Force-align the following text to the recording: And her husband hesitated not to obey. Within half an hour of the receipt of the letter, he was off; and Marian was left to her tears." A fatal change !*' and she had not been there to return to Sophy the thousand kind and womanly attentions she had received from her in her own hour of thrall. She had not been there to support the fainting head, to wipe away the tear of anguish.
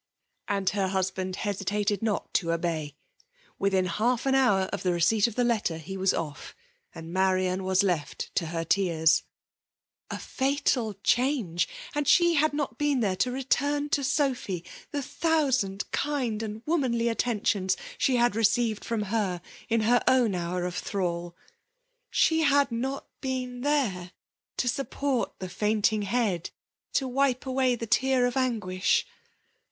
And 0.47 0.67
her 0.71 0.87
husband 0.87 1.35
hesitated 1.35 2.01
not 2.01 2.33
to 2.33 2.51
obey. 2.51 2.95
Within 3.59 3.85
half 3.85 4.25
an 4.25 4.33
hour 4.33 4.61
of 4.73 4.81
the 4.81 4.91
receipt 4.93 5.27
of 5.27 5.35
the 5.35 5.43
letter, 5.43 5.77
he 5.77 5.95
was 5.95 6.11
off; 6.11 6.55
and 6.95 7.13
Marian 7.13 7.63
was 7.63 7.83
left 7.83 8.33
to 8.37 8.47
her 8.47 8.63
tears." 8.63 9.21
A 10.09 10.17
fatal 10.17 10.95
change 11.03 11.67
!*' 11.03 11.67
and 11.93 12.07
she 12.07 12.33
had 12.33 12.51
not 12.51 12.79
been 12.79 13.01
there 13.01 13.15
to 13.17 13.29
return 13.31 13.89
to 13.89 14.03
Sophy 14.03 14.65
the 14.89 15.03
thousand 15.03 15.83
kind 15.91 16.41
and 16.41 16.63
womanly 16.65 17.07
attentions 17.07 17.77
she 17.99 18.15
had 18.15 18.35
received 18.35 18.83
from 18.83 19.03
her 19.03 19.39
in 19.69 19.81
her 19.81 20.03
own 20.07 20.33
hour 20.33 20.65
of 20.65 20.73
thrall. 20.73 21.35
She 22.09 22.39
had 22.39 22.71
not 22.71 23.05
been 23.21 23.61
there 23.61 24.13
to 24.57 24.67
support 24.67 25.37
the 25.37 25.47
fainting 25.47 26.01
head, 26.01 26.49
to 26.93 27.07
wipe 27.07 27.45
away 27.45 27.75
the 27.75 27.85
tear 27.85 28.25
of 28.25 28.35
anguish. 28.35 29.05